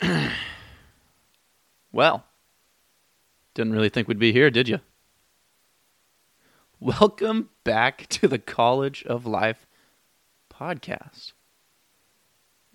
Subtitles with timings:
[1.92, 2.24] well,
[3.54, 4.78] didn't really think we'd be here, did you?
[6.80, 9.66] Welcome back to the College of Life
[10.52, 11.32] podcast.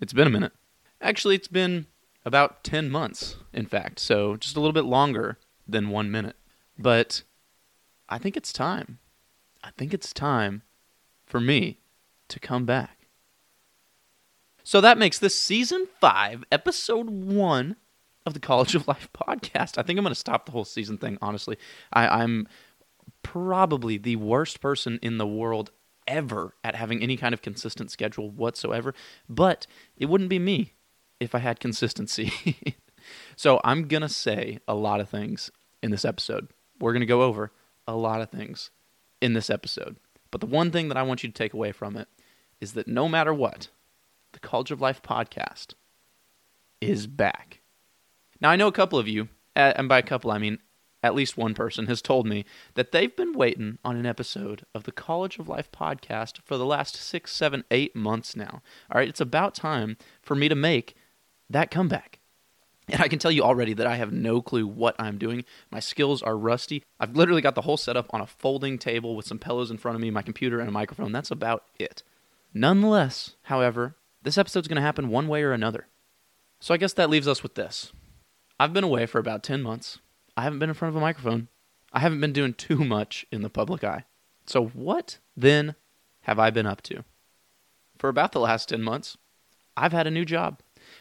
[0.00, 0.52] It's been a minute.
[1.00, 1.86] Actually, it's been
[2.24, 6.36] about 10 months, in fact, so just a little bit longer than one minute.
[6.78, 7.22] But
[8.08, 8.98] I think it's time.
[9.64, 10.62] I think it's time
[11.26, 11.80] for me
[12.28, 12.97] to come back.
[14.68, 17.76] So that makes this season five, episode one
[18.26, 19.78] of the College of Life podcast.
[19.78, 21.56] I think I'm going to stop the whole season thing, honestly.
[21.90, 22.46] I, I'm
[23.22, 25.70] probably the worst person in the world
[26.06, 28.92] ever at having any kind of consistent schedule whatsoever,
[29.26, 30.74] but it wouldn't be me
[31.18, 32.76] if I had consistency.
[33.36, 35.50] so I'm going to say a lot of things
[35.82, 36.48] in this episode.
[36.78, 37.52] We're going to go over
[37.86, 38.70] a lot of things
[39.22, 39.96] in this episode.
[40.30, 42.08] But the one thing that I want you to take away from it
[42.60, 43.68] is that no matter what,
[44.32, 45.74] the College of Life podcast
[46.80, 47.60] is back.
[48.40, 50.58] Now, I know a couple of you, uh, and by a couple, I mean
[51.02, 54.84] at least one person, has told me that they've been waiting on an episode of
[54.84, 58.62] the College of Life podcast for the last six, seven, eight months now.
[58.90, 60.96] All right, it's about time for me to make
[61.48, 62.18] that comeback.
[62.88, 65.44] And I can tell you already that I have no clue what I'm doing.
[65.70, 66.82] My skills are rusty.
[66.98, 69.94] I've literally got the whole setup on a folding table with some pillows in front
[69.94, 71.12] of me, my computer, and a microphone.
[71.12, 72.02] That's about it.
[72.54, 73.94] Nonetheless, however,
[74.28, 75.86] this episode's going to happen one way or another.
[76.60, 77.92] So I guess that leaves us with this.
[78.60, 80.00] I've been away for about 10 months.
[80.36, 81.48] I haven't been in front of a microphone.
[81.94, 84.04] I haven't been doing too much in the public eye.
[84.44, 85.76] So, what then
[86.22, 87.04] have I been up to?
[87.96, 89.16] For about the last 10 months,
[89.78, 90.60] I've had a new job.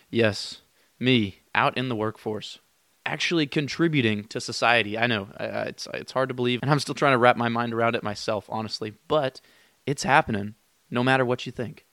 [0.10, 0.62] Yes,
[0.98, 2.60] me out in the workforce,
[3.06, 4.98] actually contributing to society.
[4.98, 7.74] I know it's it's hard to believe, and I'm still trying to wrap my mind
[7.74, 8.94] around it myself, honestly.
[9.10, 9.42] But
[9.86, 10.56] it's happening,
[10.90, 11.87] no matter what you think.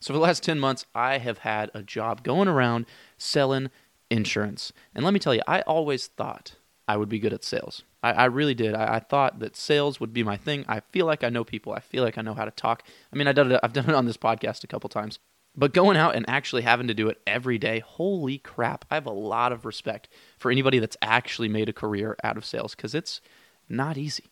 [0.00, 3.70] So for the last ten months, I have had a job going around selling
[4.10, 7.82] insurance, and let me tell you, I always thought I would be good at sales.
[8.02, 8.74] I, I really did.
[8.74, 10.64] I, I, thought that sales would be my thing.
[10.68, 11.72] I feel like I know people.
[11.72, 12.82] I feel like I know how to talk.
[13.12, 15.18] I mean, I did it, I've done it on this podcast a couple times.
[15.56, 19.06] But going out and actually having to do it every day, holy crap, I have
[19.06, 20.08] a lot of respect
[20.38, 23.20] for anybody that's actually made a career out of sales because it's
[23.68, 24.24] not easy.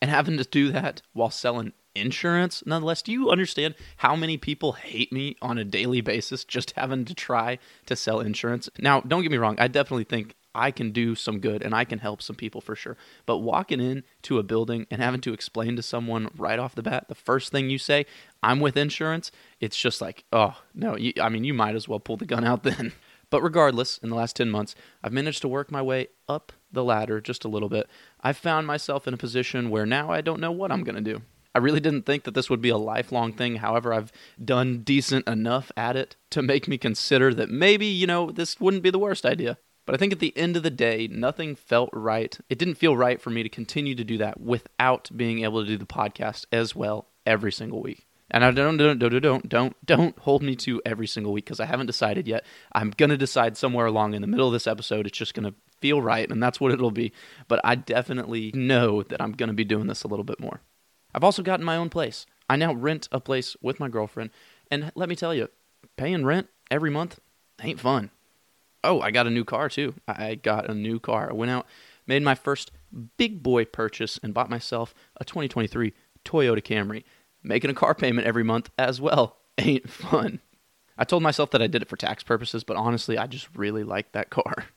[0.00, 4.72] And having to do that while selling insurance, nonetheless, do you understand how many people
[4.72, 8.68] hate me on a daily basis just having to try to sell insurance?
[8.78, 11.84] Now, don't get me wrong, I definitely think I can do some good and I
[11.84, 12.96] can help some people for sure.
[13.26, 17.08] But walking into a building and having to explain to someone right off the bat,
[17.08, 18.06] the first thing you say,
[18.42, 19.30] I'm with insurance,
[19.60, 22.44] it's just like, oh, no, you, I mean, you might as well pull the gun
[22.44, 22.92] out then.
[23.30, 26.84] But regardless, in the last 10 months, I've managed to work my way up the
[26.84, 27.88] ladder just a little bit.
[28.20, 31.12] I've found myself in a position where now I don't know what I'm going to
[31.12, 31.22] do.
[31.54, 33.56] I really didn't think that this would be a lifelong thing.
[33.56, 34.12] However, I've
[34.44, 38.82] done decent enough at it to make me consider that maybe, you know, this wouldn't
[38.82, 39.56] be the worst idea.
[39.86, 42.38] But I think at the end of the day, nothing felt right.
[42.50, 45.68] It didn't feel right for me to continue to do that without being able to
[45.68, 48.06] do the podcast as well every single week.
[48.30, 51.60] And I don't don't don't don't don't don't hold me to every single week because
[51.60, 52.44] I haven't decided yet.
[52.72, 55.06] I'm gonna decide somewhere along in the middle of this episode.
[55.06, 57.12] It's just gonna feel right, and that's what it'll be.
[57.46, 60.60] But I definitely know that I'm gonna be doing this a little bit more.
[61.14, 62.26] I've also gotten my own place.
[62.50, 64.30] I now rent a place with my girlfriend,
[64.70, 65.48] and let me tell you,
[65.96, 67.20] paying rent every month
[67.62, 68.10] ain't fun.
[68.82, 69.94] Oh, I got a new car too.
[70.06, 71.30] I got a new car.
[71.30, 71.66] I went out,
[72.06, 72.70] made my first
[73.16, 75.92] big boy purchase, and bought myself a 2023
[76.24, 77.04] Toyota Camry.
[77.46, 80.40] Making a car payment every month as well ain't fun.
[80.98, 83.84] I told myself that I did it for tax purposes, but honestly, I just really
[83.84, 84.66] like that car.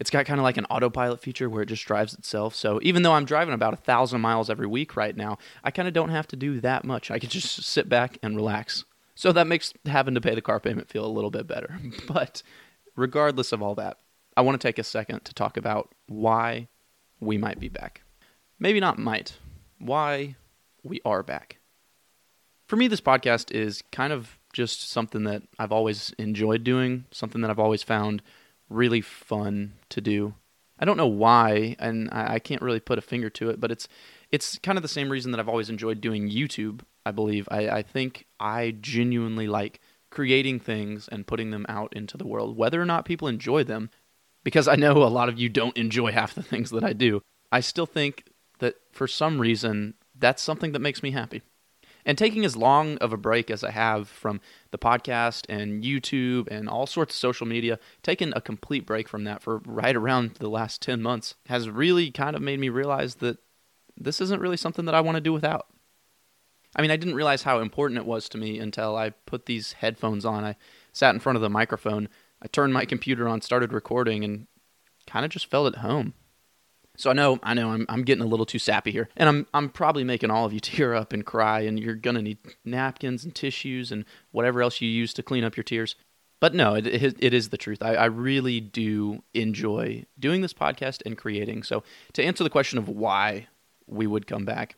[0.00, 2.54] It's got kind of like an autopilot feature where it just drives itself.
[2.54, 5.86] So even though I'm driving about a thousand miles every week right now, I kind
[5.86, 7.10] of don't have to do that much.
[7.10, 8.84] I can just sit back and relax.
[9.14, 11.78] So that makes having to pay the car payment feel a little bit better.
[12.08, 12.42] But
[12.96, 13.98] regardless of all that,
[14.38, 16.68] I want to take a second to talk about why
[17.20, 18.00] we might be back.
[18.58, 19.36] Maybe not might,
[19.78, 20.36] why
[20.82, 21.59] we are back.
[22.70, 27.40] For me, this podcast is kind of just something that I've always enjoyed doing, something
[27.40, 28.22] that I've always found
[28.68, 30.34] really fun to do.
[30.78, 33.88] I don't know why, and I can't really put a finger to it, but it's
[34.30, 36.82] it's kind of the same reason that I've always enjoyed doing YouTube.
[37.04, 39.80] I believe I, I think I genuinely like
[40.10, 43.90] creating things and putting them out into the world, whether or not people enjoy them,
[44.44, 47.20] because I know a lot of you don't enjoy half the things that I do,
[47.50, 48.26] I still think
[48.60, 51.42] that for some reason that's something that makes me happy.
[52.10, 54.40] And taking as long of a break as I have from
[54.72, 59.22] the podcast and YouTube and all sorts of social media, taking a complete break from
[59.22, 63.14] that for right around the last 10 months has really kind of made me realize
[63.16, 63.38] that
[63.96, 65.68] this isn't really something that I want to do without.
[66.74, 69.74] I mean, I didn't realize how important it was to me until I put these
[69.74, 70.42] headphones on.
[70.42, 70.56] I
[70.92, 72.08] sat in front of the microphone
[72.42, 74.48] I turned my computer on, started recording, and
[75.06, 76.14] kind of just felt at home.
[76.96, 79.46] So I know, I know, I'm I'm getting a little too sappy here, and I'm
[79.54, 83.24] I'm probably making all of you tear up and cry, and you're gonna need napkins
[83.24, 85.94] and tissues and whatever else you use to clean up your tears.
[86.40, 87.82] But no, it, it, it is the truth.
[87.82, 91.62] I, I really do enjoy doing this podcast and creating.
[91.64, 91.82] So
[92.14, 93.48] to answer the question of why
[93.86, 94.76] we would come back,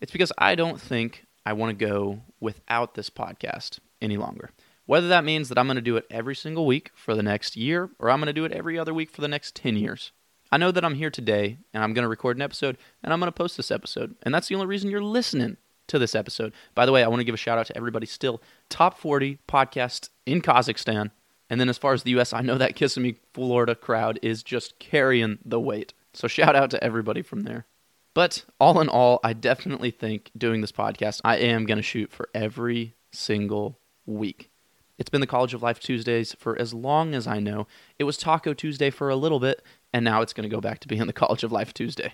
[0.00, 4.50] it's because I don't think I want to go without this podcast any longer.
[4.86, 7.56] Whether that means that I'm going to do it every single week for the next
[7.56, 10.12] year or I'm going to do it every other week for the next 10 years.
[10.50, 13.20] I know that I'm here today and I'm going to record an episode and I'm
[13.20, 14.14] going to post this episode.
[14.22, 15.56] And that's the only reason you're listening
[15.88, 16.52] to this episode.
[16.74, 18.40] By the way, I want to give a shout out to everybody still.
[18.68, 21.10] Top 40 podcast in Kazakhstan.
[21.50, 24.78] And then as far as the US, I know that Kissimmee, Florida crowd is just
[24.78, 25.92] carrying the weight.
[26.12, 27.66] So shout out to everybody from there.
[28.14, 32.12] But all in all, I definitely think doing this podcast, I am going to shoot
[32.12, 34.50] for every single week.
[34.96, 37.66] It's been the College of Life Tuesdays for as long as I know.
[37.98, 39.62] It was Taco Tuesday for a little bit,
[39.94, 42.12] and now it's going to go back to being the College of Life Tuesday.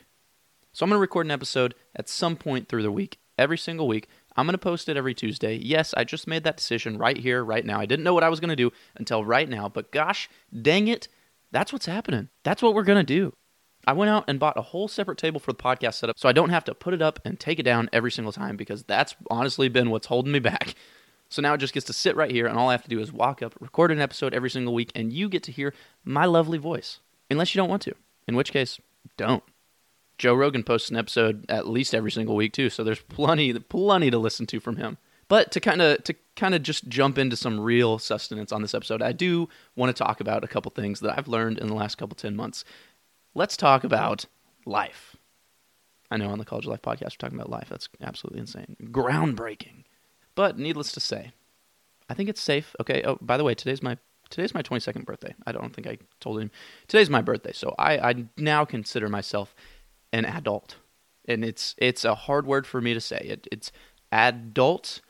[0.73, 3.89] So I'm going to record an episode at some point through the week, every single
[3.89, 4.07] week.
[4.37, 5.57] I'm going to post it every Tuesday.
[5.57, 7.81] Yes, I just made that decision right here, right now.
[7.81, 10.29] I didn't know what I was going to do until right now, but gosh
[10.63, 11.09] dang it,
[11.51, 12.29] that's what's happening.
[12.45, 13.33] That's what we're going to do.
[13.87, 16.33] I went out and bought a whole separate table for the podcast setup so I
[16.33, 19.17] don't have to put it up and take it down every single time because that's
[19.31, 20.75] honestly been what's holding me back.
[21.31, 23.01] So now it just gets to sit right here, and all I have to do
[23.01, 25.73] is walk up, record an episode every single week, and you get to hear
[26.05, 26.99] my lovely voice.
[27.31, 27.95] Unless you don't want to,
[28.27, 28.81] in which case,
[29.17, 29.45] don't.
[30.19, 34.11] Joe Rogan posts an episode at least every single week too, so there's plenty, plenty
[34.11, 34.99] to listen to from him.
[35.29, 38.75] But to kind of to kind of just jump into some real sustenance on this
[38.75, 41.75] episode, I do want to talk about a couple things that I've learned in the
[41.75, 42.65] last couple ten months.
[43.35, 44.27] Let's talk about
[44.67, 45.15] life.
[46.11, 47.69] I know on the College of Life podcast we're talking about life.
[47.71, 49.85] That's absolutely insane, groundbreaking.
[50.35, 51.31] But needless to say,
[52.09, 52.75] I think it's safe.
[52.81, 53.03] Okay.
[53.05, 53.99] Oh, by the way, today's my
[54.31, 55.35] today's my 22nd birthday.
[55.47, 56.51] I don't think I told him.
[56.89, 59.55] Today's my birthday, so I, I now consider myself
[60.13, 60.77] an adult,
[61.27, 63.19] and it's it's a hard word for me to say.
[63.19, 63.73] It, it's
[64.11, 65.01] adult,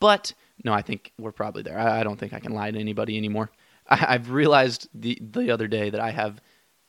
[0.00, 0.34] but
[0.64, 1.78] no, I think we're probably there.
[1.78, 3.50] I, I don't think I can lie to anybody anymore.
[3.88, 6.40] I, I've realized the the other day that I have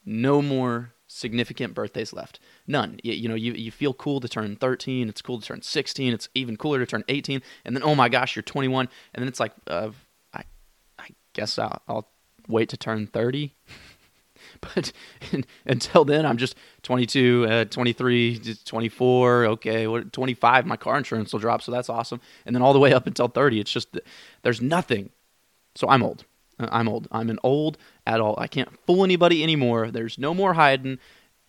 [0.05, 2.39] no more significant birthdays left.
[2.67, 2.99] None.
[3.03, 5.09] You, you, know, you, you feel cool to turn 13.
[5.09, 6.13] It's cool to turn 16.
[6.13, 7.41] It's even cooler to turn 18.
[7.65, 8.87] And then, oh my gosh, you're 21.
[9.13, 9.91] And then it's like, uh,
[11.33, 12.07] guess I'll, I'll
[12.47, 13.55] wait to turn 30.
[14.61, 14.91] but
[15.65, 19.45] until then, I'm just 22, uh, 23, 24.
[19.45, 20.65] Okay, what, 25.
[20.65, 22.21] My car insurance will drop, so that's awesome.
[22.45, 23.97] And then all the way up until 30, it's just
[24.43, 25.11] there's nothing.
[25.75, 26.25] So I'm old.
[26.59, 27.07] Uh, I'm old.
[27.11, 28.39] I'm an old adult.
[28.39, 29.91] I can't fool anybody anymore.
[29.91, 30.99] There's no more hiding.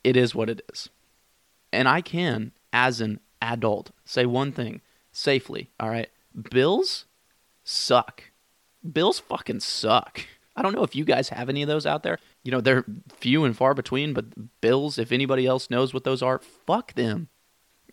[0.04, 0.88] It is what it is.
[1.72, 4.80] And I can, as an adult, say one thing
[5.10, 5.70] safely.
[5.80, 6.08] All right.
[6.50, 7.06] Bills
[7.64, 8.24] suck.
[8.90, 10.26] Bills fucking suck.
[10.54, 12.18] I don't know if you guys have any of those out there.
[12.42, 12.84] You know, they're
[13.14, 17.28] few and far between, but bills, if anybody else knows what those are, fuck them.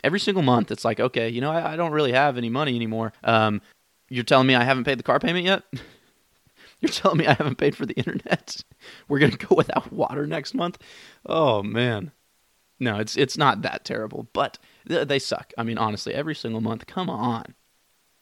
[0.04, 2.74] Every single month, it's like, okay, you know, I, I don't really have any money
[2.74, 3.12] anymore.
[3.24, 3.60] Um,
[4.08, 5.62] you're telling me I haven't paid the car payment yet?
[6.80, 8.64] You're telling me I haven't paid for the internet?
[9.08, 10.78] We're going to go without water next month?
[11.26, 12.10] Oh man.
[12.78, 14.56] No, it's it's not that terrible, but
[14.86, 15.52] they suck.
[15.58, 16.86] I mean, honestly, every single month.
[16.86, 17.54] Come on.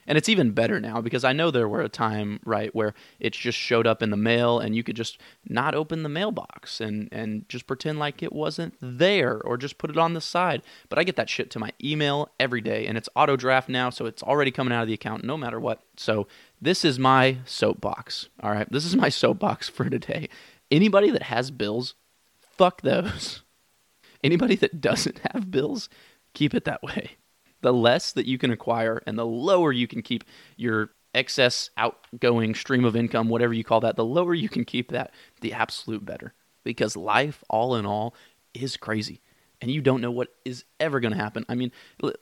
[0.08, 3.34] And it's even better now because I know there were a time, right, where it
[3.34, 7.10] just showed up in the mail and you could just not open the mailbox and,
[7.12, 10.62] and just pretend like it wasn't there or just put it on the side.
[10.88, 13.90] But I get that shit to my email every day and it's auto draft now,
[13.90, 15.82] so it's already coming out of the account no matter what.
[15.98, 16.26] So
[16.58, 18.30] this is my soapbox.
[18.42, 18.70] All right.
[18.72, 20.30] This is my soapbox for today.
[20.70, 21.94] Anybody that has bills,
[22.40, 23.42] fuck those.
[24.24, 25.90] Anybody that doesn't have bills,
[26.32, 27.18] keep it that way.
[27.60, 30.24] The less that you can acquire and the lower you can keep
[30.56, 34.92] your excess outgoing stream of income, whatever you call that, the lower you can keep
[34.92, 36.34] that, the absolute better.
[36.64, 38.14] Because life, all in all,
[38.54, 39.20] is crazy.
[39.60, 41.44] And you don't know what is ever going to happen.
[41.48, 41.72] I mean,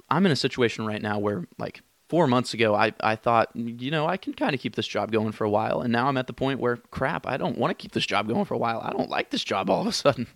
[0.08, 3.90] I'm in a situation right now where, like, four months ago, I, I thought, you
[3.90, 5.82] know, I can kind of keep this job going for a while.
[5.82, 8.28] And now I'm at the point where, crap, I don't want to keep this job
[8.28, 8.80] going for a while.
[8.80, 10.28] I don't like this job all of a sudden.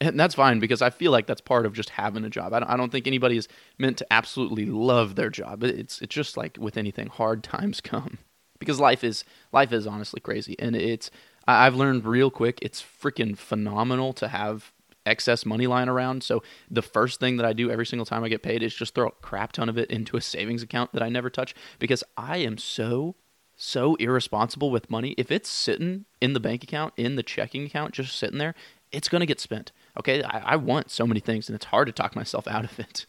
[0.00, 2.52] And that's fine because I feel like that's part of just having a job.
[2.52, 3.48] I don't, I don't think anybody is
[3.78, 5.64] meant to absolutely love their job.
[5.64, 8.18] It's, it's just like with anything, hard times come
[8.58, 10.54] because life is, life is honestly crazy.
[10.58, 11.10] And it's,
[11.48, 14.72] I've learned real quick, it's freaking phenomenal to have
[15.06, 16.22] excess money lying around.
[16.24, 18.94] So the first thing that I do every single time I get paid is just
[18.94, 22.02] throw a crap ton of it into a savings account that I never touch because
[22.16, 23.14] I am so
[23.58, 25.14] so irresponsible with money.
[25.16, 28.54] If it's sitting in the bank account, in the checking account, just sitting there,
[28.92, 29.72] it's going to get spent.
[29.98, 30.22] Okay.
[30.22, 33.06] I, I, want so many things and it's hard to talk myself out of it.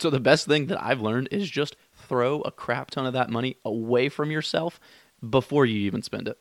[0.00, 3.30] So the best thing that I've learned is just throw a crap ton of that
[3.30, 4.80] money away from yourself
[5.28, 6.40] before you even spend it.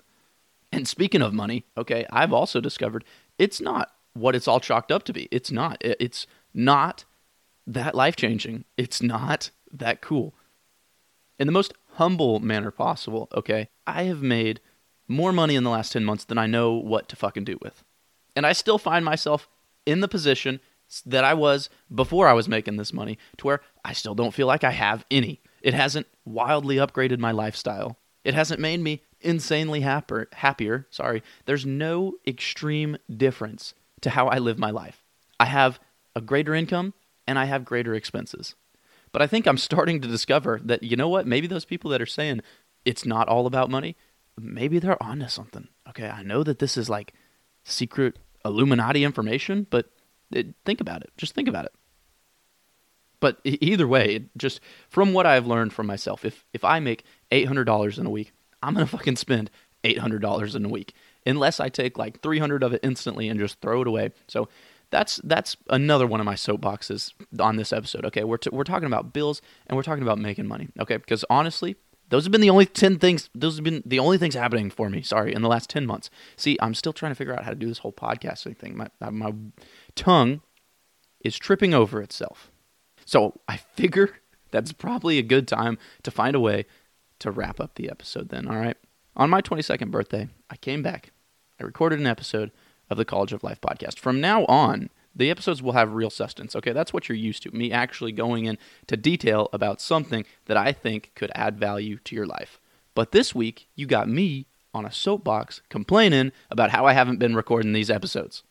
[0.72, 3.04] And speaking of money, okay, I've also discovered
[3.38, 5.28] it's not what it's all chalked up to be.
[5.32, 5.78] It's not.
[5.82, 7.06] It's not
[7.68, 8.66] that life changing.
[8.78, 10.34] It's not that cool.
[11.38, 14.62] In the most humble manner possible, okay, I have made
[15.08, 17.84] more money in the last 10 months than I know what to fucking do with.
[18.36, 19.50] And I still find myself
[19.90, 20.60] in the position
[21.06, 24.46] that I was before I was making this money to where I still don't feel
[24.46, 25.42] like I have any.
[25.62, 27.98] It hasn't wildly upgraded my lifestyle.
[28.24, 30.88] It hasn't made me insanely happier, happier.
[30.92, 31.24] Sorry.
[31.46, 35.04] There's no extreme difference to how I live my life.
[35.40, 35.80] I have
[36.16, 36.94] a greater income
[37.28, 38.56] and I have greater expenses.
[39.12, 41.26] But I think I'm starting to discover that you know what?
[41.26, 42.42] Maybe those people that are saying
[42.86, 43.98] it's not all about money,
[44.38, 45.68] maybe they're onto something.
[45.90, 47.14] Okay, I know that this is like
[47.64, 49.90] secret Illuminati information, but
[50.32, 51.12] it, think about it.
[51.18, 51.72] Just think about it.
[53.20, 57.48] But either way, just from what I've learned from myself, if if I make eight
[57.48, 58.32] hundred dollars in a week,
[58.64, 59.52] I'm gonna fucking spend
[59.84, 60.94] eight hundred dollars in a week,
[61.26, 64.12] unless I take like three hundred of it instantly and just throw it away.
[64.28, 64.48] So
[64.90, 68.06] that's that's another one of my soapboxes on this episode.
[68.06, 70.70] Okay, we're t- we're talking about bills and we're talking about making money.
[70.80, 71.76] Okay, because honestly,
[72.10, 74.90] those have been the only 10 things, those have been the only things happening for
[74.90, 76.10] me, sorry, in the last 10 months.
[76.36, 78.78] See, I'm still trying to figure out how to do this whole podcasting thing.
[78.78, 79.34] My, uh, my
[79.96, 80.42] tongue
[81.24, 82.52] is tripping over itself.
[83.06, 84.18] So I figure
[84.52, 86.66] that's probably a good time to find a way
[87.20, 88.78] to wrap up the episode then, all right?
[89.16, 91.12] On my 22nd birthday, I came back.
[91.60, 92.52] I recorded an episode
[92.90, 94.00] of the College of Life podcast.
[94.00, 94.90] From now on,
[95.20, 96.56] the episodes will have real substance.
[96.56, 97.52] Okay, that's what you're used to.
[97.52, 102.26] Me actually going into detail about something that I think could add value to your
[102.26, 102.60] life.
[102.96, 107.36] But this week, you got me on a soapbox complaining about how I haven't been
[107.36, 108.44] recording these episodes.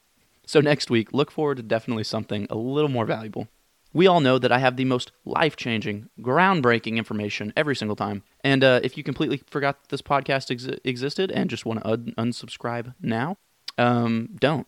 [0.46, 3.48] So next week, look forward to definitely something a little more valuable.
[3.92, 8.22] We all know that I have the most life changing, groundbreaking information every single time.
[8.44, 11.88] And uh, if you completely forgot that this podcast ex- existed and just want to
[11.88, 13.38] un- unsubscribe now,
[13.78, 14.66] um, don't,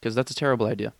[0.00, 0.92] because that's a terrible idea.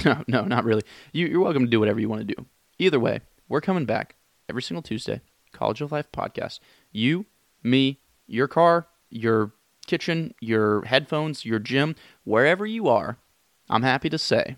[0.04, 0.82] No, no, not really.
[1.12, 2.46] You, you're welcome to do whatever you want to do.
[2.78, 4.14] Either way, we're coming back
[4.48, 5.20] every single Tuesday.
[5.52, 6.60] College of Life podcast.
[6.92, 7.26] You,
[7.62, 9.52] me, your car, your
[9.86, 13.18] kitchen, your headphones, your gym, wherever you are,
[13.68, 14.56] I'm happy to say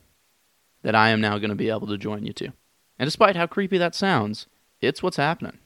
[0.82, 2.52] that I am now going to be able to join you too.
[2.98, 4.46] And despite how creepy that sounds,
[4.80, 5.58] it's what's happening.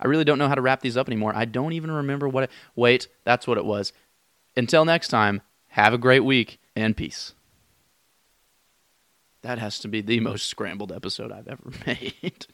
[0.00, 1.32] I really don't know how to wrap these up anymore.
[1.34, 2.50] I don't even remember what it.
[2.74, 3.92] Wait, that's what it was.
[4.56, 7.34] Until next time, have a great week and peace.
[9.44, 12.46] That has to be the most scrambled episode I've ever made.